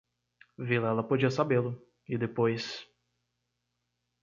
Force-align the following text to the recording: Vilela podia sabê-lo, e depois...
Vilela 0.57 1.03
podia 1.07 1.29
sabê-lo, 1.29 1.79
e 2.09 2.17
depois... 2.17 2.87